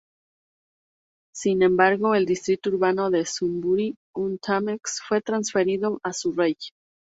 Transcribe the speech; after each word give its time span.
Sin 1.31 1.61
embargo, 1.61 2.15
el 2.15 2.25
Distrito 2.25 2.71
Urbano 2.71 3.11
de 3.11 3.23
Sunbury-on-Thames 3.23 4.81
fue 5.07 5.21
transferido 5.21 5.99
a 6.01 6.11
Surrey. 6.11 6.57